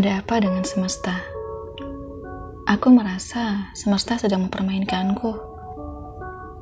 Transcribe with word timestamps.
Ada 0.00 0.24
apa 0.24 0.40
dengan 0.40 0.64
semesta? 0.64 1.12
Aku 2.64 2.88
merasa 2.88 3.68
semesta 3.76 4.16
sedang 4.16 4.48
mempermainkanku. 4.48 5.28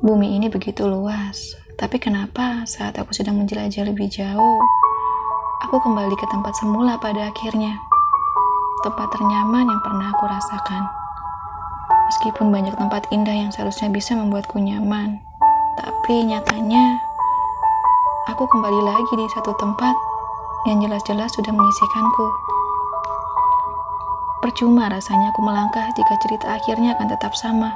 Bumi 0.03 0.35
ini 0.35 0.51
begitu 0.51 0.83
luas, 0.83 1.55
tapi 1.79 2.03
kenapa 2.03 2.67
saat 2.67 2.99
aku 2.99 3.15
sedang 3.15 3.39
menjelajah 3.39 3.87
lebih 3.87 4.11
jauh, 4.11 4.59
aku 5.63 5.71
kembali 5.71 6.19
ke 6.19 6.27
tempat 6.27 6.51
semula 6.59 6.99
pada 6.99 7.31
akhirnya. 7.31 7.79
Tempat 8.83 9.07
ternyaman 9.07 9.71
yang 9.71 9.81
pernah 9.87 10.11
aku 10.11 10.27
rasakan. 10.27 10.83
Meskipun 12.11 12.51
banyak 12.51 12.75
tempat 12.75 13.07
indah 13.07 13.39
yang 13.39 13.55
seharusnya 13.55 13.87
bisa 13.87 14.19
membuatku 14.19 14.59
nyaman, 14.59 15.15
tapi 15.79 16.27
nyatanya 16.27 16.99
aku 18.35 18.43
kembali 18.51 18.83
lagi 18.83 19.13
di 19.15 19.31
satu 19.31 19.55
tempat 19.55 19.95
yang 20.67 20.83
jelas-jelas 20.83 21.31
sudah 21.39 21.55
menyisihkanku. 21.55 22.58
Percuma 24.39 24.87
rasanya 24.87 25.35
aku 25.35 25.43
melangkah 25.43 25.83
jika 25.91 26.15
cerita 26.23 26.55
akhirnya 26.55 26.95
akan 26.95 27.07
tetap 27.11 27.35
sama. 27.35 27.75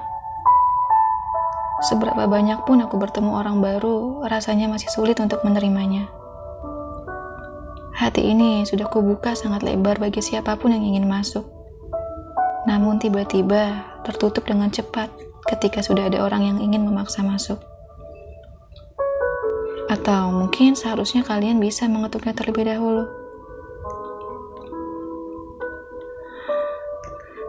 Seberapa 1.83 2.23
banyak 2.23 2.63
pun 2.63 2.79
aku 2.79 2.95
bertemu 2.95 3.35
orang 3.35 3.59
baru, 3.59 4.23
rasanya 4.31 4.71
masih 4.71 4.87
sulit 4.87 5.19
untuk 5.19 5.43
menerimanya. 5.43 6.07
Hati 7.99 8.31
ini 8.31 8.63
sudah 8.63 8.87
kubuka 8.87 9.35
sangat 9.35 9.67
lebar 9.67 9.99
bagi 9.99 10.23
siapa 10.23 10.55
pun 10.55 10.71
yang 10.71 10.87
ingin 10.87 11.03
masuk. 11.03 11.43
Namun 12.63 13.03
tiba-tiba 13.03 13.83
tertutup 14.07 14.47
dengan 14.47 14.71
cepat 14.71 15.11
ketika 15.43 15.83
sudah 15.83 16.07
ada 16.07 16.23
orang 16.23 16.47
yang 16.47 16.57
ingin 16.63 16.87
memaksa 16.87 17.27
masuk. 17.27 17.59
Atau 19.91 20.31
mungkin 20.31 20.79
seharusnya 20.79 21.27
kalian 21.27 21.59
bisa 21.59 21.91
mengetuknya 21.91 22.31
terlebih 22.31 22.71
dahulu. 22.71 23.22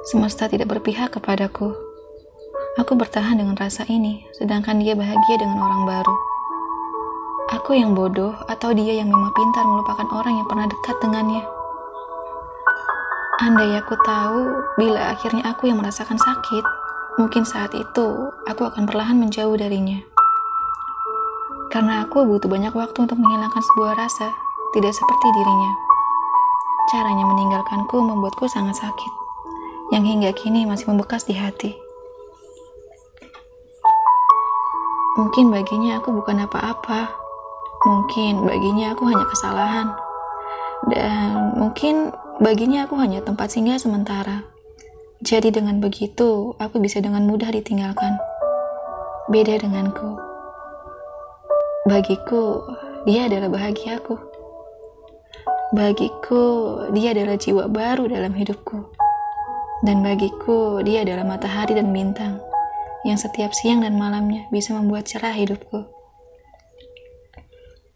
Semesta 0.04 0.44
tidak 0.52 0.68
berpihak 0.68 1.16
kepadaku. 1.16 1.72
Aku 2.76 2.92
bertahan 2.92 3.40
dengan 3.40 3.56
rasa 3.56 3.88
ini, 3.88 4.20
sedangkan 4.36 4.76
dia 4.76 4.92
bahagia 4.92 5.40
dengan 5.40 5.56
orang 5.64 5.88
baru. 5.88 6.16
Aku 7.56 7.72
yang 7.72 7.96
bodoh 7.96 8.36
atau 8.44 8.76
dia 8.76 9.00
yang 9.00 9.08
memang 9.08 9.32
pintar 9.32 9.64
melupakan 9.64 10.04
orang 10.12 10.36
yang 10.36 10.44
pernah 10.44 10.68
dekat 10.68 10.96
dengannya. 11.00 11.40
Andai 13.48 13.80
aku 13.80 13.96
tahu 14.04 14.40
bila 14.76 15.16
akhirnya 15.16 15.40
aku 15.48 15.72
yang 15.72 15.80
merasakan 15.80 16.20
sakit, 16.20 16.64
mungkin 17.16 17.48
saat 17.48 17.72
itu 17.72 18.28
aku 18.44 18.60
akan 18.60 18.84
perlahan 18.84 19.16
menjauh 19.16 19.56
darinya. 19.56 20.04
Karena 21.72 22.04
aku 22.04 22.28
butuh 22.28 22.52
banyak 22.52 22.76
waktu 22.76 23.08
untuk 23.08 23.16
menghilangkan 23.16 23.62
sebuah 23.72 23.96
rasa, 23.96 24.28
tidak 24.76 24.92
seperti 24.92 25.26
dirinya. 25.32 25.72
Caranya 26.92 27.24
meninggalkanku 27.24 28.04
membuatku 28.04 28.44
sangat 28.52 28.76
sakit 28.76 29.23
yang 29.92 30.04
hingga 30.06 30.32
kini 30.32 30.64
masih 30.64 30.88
membekas 30.88 31.28
di 31.28 31.36
hati. 31.36 31.76
Mungkin 35.14 35.52
baginya 35.52 36.00
aku 36.00 36.10
bukan 36.10 36.42
apa-apa. 36.42 37.12
Mungkin 37.84 38.48
baginya 38.48 38.96
aku 38.96 39.06
hanya 39.06 39.26
kesalahan. 39.28 39.88
Dan 40.90 41.54
mungkin 41.60 42.10
baginya 42.40 42.88
aku 42.88 42.96
hanya 42.98 43.22
tempat 43.22 43.52
singgah 43.52 43.78
sementara. 43.78 44.42
Jadi 45.22 45.54
dengan 45.54 45.78
begitu, 45.78 46.52
aku 46.58 46.82
bisa 46.82 46.98
dengan 46.98 47.24
mudah 47.24 47.48
ditinggalkan. 47.48 48.18
Beda 49.30 49.56
denganku. 49.56 50.18
Bagiku, 51.86 52.64
dia 53.06 53.30
adalah 53.30 53.48
bahagiaku. 53.52 54.16
Bagiku, 55.72 56.44
dia 56.92 57.14
adalah 57.14 57.36
jiwa 57.38 57.70
baru 57.70 58.10
dalam 58.10 58.34
hidupku. 58.34 59.03
Dan 59.84 60.00
bagiku, 60.00 60.80
dia 60.80 61.04
adalah 61.04 61.28
matahari 61.28 61.76
dan 61.76 61.92
bintang 61.92 62.40
yang 63.04 63.20
setiap 63.20 63.52
siang 63.52 63.84
dan 63.84 64.00
malamnya 64.00 64.48
bisa 64.48 64.72
membuat 64.72 65.04
cerah 65.04 65.36
hidupku. 65.36 65.84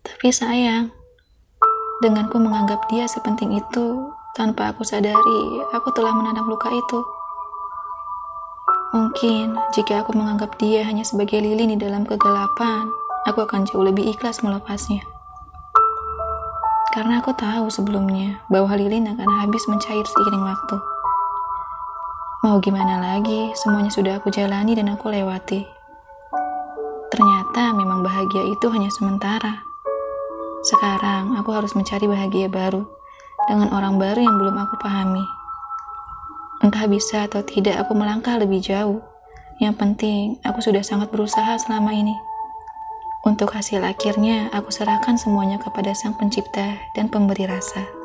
Tapi 0.05 0.29
sayang, 0.29 0.93
denganku 2.05 2.37
menganggap 2.37 2.85
dia 2.93 3.09
sepenting 3.09 3.57
itu, 3.57 4.13
tanpa 4.37 4.77
aku 4.77 4.85
sadari, 4.85 5.65
aku 5.73 5.89
telah 5.97 6.13
menanam 6.13 6.45
luka 6.53 6.69
itu. 6.69 7.01
Mungkin 8.93 9.57
jika 9.73 10.05
aku 10.05 10.13
menganggap 10.13 10.61
dia 10.61 10.85
hanya 10.85 11.09
sebagai 11.09 11.41
lilin 11.41 11.73
di 11.73 11.79
dalam 11.81 12.05
kegelapan, 12.05 12.85
aku 13.25 13.49
akan 13.49 13.65
jauh 13.65 13.85
lebih 13.85 14.13
ikhlas 14.13 14.45
melepasnya. 14.45 15.01
Karena 16.93 17.25
aku 17.25 17.33
tahu 17.33 17.73
sebelumnya 17.73 18.45
bahwa 18.53 18.77
lilin 18.77 19.09
akan 19.09 19.29
habis 19.41 19.65
mencair 19.73 20.05
seiring 20.05 20.45
waktu. 20.45 20.98
Mau 22.49 22.65
gimana 22.65 22.97
lagi, 22.97 23.53
semuanya 23.61 23.93
sudah 23.93 24.17
aku 24.17 24.33
jalani 24.33 24.73
dan 24.73 24.89
aku 24.89 25.13
lewati. 25.13 25.69
Ternyata 27.13 27.77
memang 27.77 28.01
bahagia 28.01 28.41
itu 28.41 28.73
hanya 28.73 28.89
sementara. 28.89 29.69
Sekarang 30.65 31.37
aku 31.37 31.53
harus 31.53 31.77
mencari 31.77 32.09
bahagia 32.09 32.49
baru 32.49 32.89
dengan 33.53 33.69
orang 33.69 34.01
baru 34.01 34.25
yang 34.25 34.41
belum 34.41 34.65
aku 34.65 34.81
pahami. 34.81 35.21
Entah 36.65 36.89
bisa 36.89 37.29
atau 37.29 37.45
tidak 37.45 37.85
aku 37.85 37.93
melangkah 37.93 38.41
lebih 38.41 38.65
jauh. 38.65 39.05
Yang 39.61 39.85
penting 39.85 40.41
aku 40.41 40.65
sudah 40.65 40.81
sangat 40.81 41.13
berusaha 41.13 41.53
selama 41.61 41.93
ini. 41.93 42.17
Untuk 43.29 43.53
hasil 43.53 43.85
akhirnya 43.85 44.49
aku 44.57 44.73
serahkan 44.73 45.21
semuanya 45.21 45.61
kepada 45.61 45.93
Sang 45.93 46.17
Pencipta 46.17 46.81
dan 46.97 47.13
Pemberi 47.13 47.45
rasa. 47.45 47.98